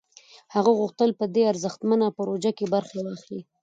[0.55, 3.41] هغه غوښتل په دې ارزښتمنه پروژه کې برخه واخلي